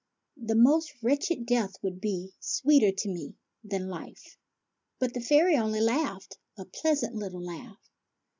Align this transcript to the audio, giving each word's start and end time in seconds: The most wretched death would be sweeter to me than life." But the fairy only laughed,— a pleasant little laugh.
The 0.43 0.55
most 0.55 0.95
wretched 1.03 1.45
death 1.45 1.73
would 1.83 2.01
be 2.01 2.33
sweeter 2.39 2.91
to 2.91 3.07
me 3.07 3.35
than 3.63 3.87
life." 3.87 4.35
But 4.97 5.13
the 5.13 5.21
fairy 5.21 5.55
only 5.57 5.79
laughed,— 5.79 6.39
a 6.57 6.65
pleasant 6.65 7.13
little 7.13 7.43
laugh. 7.45 7.87